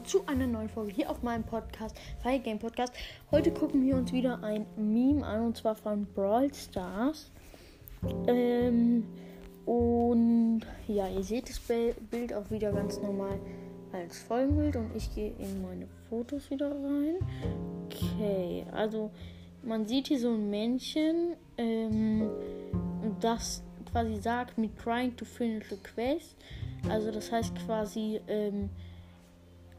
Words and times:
zu 0.00 0.26
einer 0.26 0.46
neuen 0.46 0.70
Folge 0.70 0.90
hier 0.90 1.10
auf 1.10 1.22
meinem 1.22 1.44
Podcast, 1.44 1.96
Fire 2.22 2.38
Game 2.38 2.58
Podcast. 2.58 2.94
Heute 3.30 3.50
gucken 3.52 3.84
wir 3.84 3.94
uns 3.94 4.10
wieder 4.12 4.42
ein 4.42 4.64
Meme 4.76 5.24
an 5.24 5.46
und 5.46 5.56
zwar 5.56 5.74
von 5.74 6.06
Brawl 6.14 6.52
Stars. 6.54 7.30
Ähm, 8.26 9.04
und 9.66 10.62
ja, 10.88 11.08
ihr 11.08 11.22
seht 11.22 11.50
das 11.50 11.60
Bild 12.10 12.32
auch 12.32 12.50
wieder 12.50 12.72
ganz 12.72 13.00
normal 13.00 13.38
als 13.92 14.22
Folgenbild 14.22 14.76
und 14.76 14.96
ich 14.96 15.14
gehe 15.14 15.34
in 15.38 15.60
meine 15.60 15.86
Fotos 16.08 16.50
wieder 16.50 16.70
rein. 16.70 17.16
Okay, 17.86 18.64
also 18.72 19.10
man 19.62 19.86
sieht 19.86 20.08
hier 20.08 20.18
so 20.18 20.30
ein 20.30 20.48
Männchen, 20.48 21.36
ähm, 21.58 22.30
das 23.20 23.62
quasi 23.92 24.16
sagt, 24.16 24.56
me 24.56 24.70
trying 24.82 25.14
to 25.16 25.26
finish 25.26 25.70
a 25.70 25.76
quest. 25.82 26.34
Also 26.88 27.10
das 27.10 27.30
heißt 27.30 27.54
quasi, 27.66 28.20
ähm, 28.26 28.70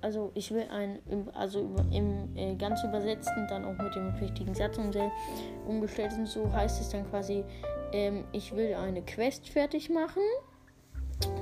also 0.03 0.31
ich 0.34 0.52
will 0.52 0.66
ein, 0.70 0.99
also 1.34 1.75
im 1.91 2.35
äh, 2.35 2.55
ganz 2.55 2.84
übersetzten, 2.84 3.48
dann 3.48 3.63
auch 3.63 3.81
mit 3.81 3.95
dem 3.95 4.09
richtigen 4.21 4.53
Satz 4.53 4.77
umgestellt 4.77 6.11
und 6.17 6.27
so 6.27 6.52
heißt 6.52 6.81
es 6.81 6.89
dann 6.89 7.09
quasi, 7.09 7.45
ähm, 7.94 8.25
ich 8.34 8.53
will 8.53 8.73
eine 8.75 9.02
Quest 9.02 9.47
fertig 9.47 9.89
machen. 9.89 10.21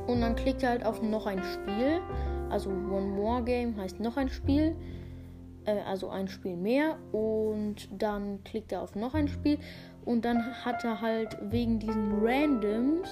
Und 0.05 0.21
dann 0.21 0.35
klickt 0.35 0.61
er 0.61 0.69
halt 0.69 0.85
auf 0.85 1.01
noch 1.01 1.25
ein 1.25 1.41
Spiel. 1.41 2.01
Also 2.51 2.69
One 2.69 3.07
More 3.07 3.41
Game 3.41 3.75
heißt 3.77 3.99
noch 3.99 4.15
ein 4.15 4.29
Spiel. 4.29 4.75
Äh, 5.65 5.79
also 5.87 6.09
ein 6.09 6.27
Spiel 6.27 6.55
mehr. 6.55 6.99
Und 7.11 7.89
dann 7.91 8.43
klickt 8.43 8.71
er 8.71 8.83
auf 8.83 8.95
noch 8.95 9.15
ein 9.15 9.27
Spiel. 9.27 9.57
Und 10.05 10.23
dann 10.23 10.37
hat 10.63 10.83
er 10.83 11.01
halt 11.01 11.35
wegen 11.49 11.79
diesen 11.79 12.23
Randoms 12.23 13.09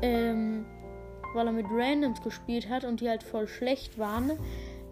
ähm, 0.00 0.64
weil 1.34 1.46
er 1.46 1.52
mit 1.52 1.66
Randoms 1.70 2.20
gespielt 2.22 2.68
hat 2.68 2.84
und 2.84 3.00
die 3.00 3.08
halt 3.08 3.22
voll 3.22 3.48
schlecht 3.48 3.98
waren, 3.98 4.32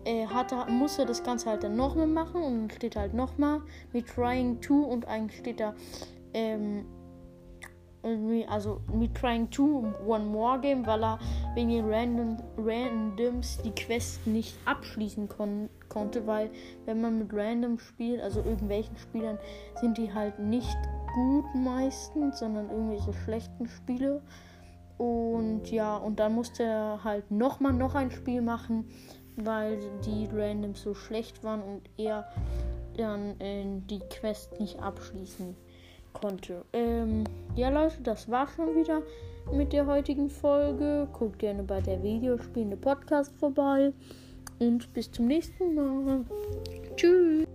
äh, 0.04 0.26
hat 0.26 0.52
er, 0.52 0.70
muss 0.70 0.98
er 0.98 1.06
das 1.06 1.22
Ganze 1.22 1.50
halt 1.50 1.62
dann 1.64 1.76
nochmal 1.76 2.06
machen 2.06 2.42
und 2.42 2.60
dann 2.60 2.70
steht 2.70 2.96
halt 2.96 3.14
nochmal 3.14 3.60
mit 3.92 4.06
Trying 4.06 4.60
to 4.60 4.74
und 4.74 5.06
eigentlich 5.06 5.38
steht 5.38 5.60
da, 5.60 5.74
ähm, 6.34 6.84
also 8.48 8.80
mit 8.92 9.14
Trying 9.14 9.50
to 9.50 9.92
One 10.06 10.24
More 10.24 10.60
Game, 10.60 10.86
weil 10.86 11.02
er 11.02 11.18
wegen 11.54 11.68
den 11.70 11.92
Random, 11.92 12.36
Randoms 12.56 13.58
die 13.62 13.72
Quest 13.72 14.26
nicht 14.26 14.56
abschließen 14.64 15.28
kon 15.28 15.68
konnte, 15.88 16.26
weil 16.26 16.50
wenn 16.84 17.00
man 17.00 17.18
mit 17.18 17.32
Random 17.32 17.78
spielt, 17.78 18.20
also 18.20 18.40
irgendwelchen 18.40 18.96
Spielern, 18.98 19.38
sind 19.80 19.98
die 19.98 20.12
halt 20.12 20.38
nicht 20.38 20.76
gut 21.14 21.46
meistens, 21.54 22.38
sondern 22.38 22.70
irgendwelche 22.70 23.12
schlechten 23.24 23.66
Spiele. 23.66 24.22
Und 24.98 25.70
ja, 25.70 25.96
und 25.96 26.18
dann 26.18 26.34
musste 26.34 26.64
er 26.64 27.04
halt 27.04 27.30
nochmal 27.30 27.72
noch 27.72 27.94
ein 27.94 28.10
Spiel 28.10 28.42
machen, 28.42 28.90
weil 29.36 29.78
die 30.04 30.28
Randoms 30.32 30.82
so 30.82 30.94
schlecht 30.94 31.44
waren 31.44 31.62
und 31.62 31.82
er 31.96 32.28
dann 32.96 33.40
äh, 33.40 33.64
die 33.88 34.00
Quest 34.10 34.58
nicht 34.58 34.82
abschließen 34.82 35.56
konnte. 36.12 36.64
Ähm, 36.72 37.24
ja, 37.54 37.68
Leute, 37.68 38.02
das 38.02 38.28
war 38.30 38.48
schon 38.48 38.74
wieder 38.74 39.02
mit 39.52 39.72
der 39.72 39.86
heutigen 39.86 40.28
Folge. 40.28 41.08
Guckt 41.12 41.38
gerne 41.38 41.62
bei 41.62 41.80
der 41.80 42.02
Videospielende 42.02 42.76
Podcast 42.76 43.32
vorbei. 43.38 43.92
Und 44.58 44.92
bis 44.92 45.10
zum 45.10 45.26
nächsten 45.28 45.74
Mal. 45.74 46.24
Tschüss. 46.96 47.46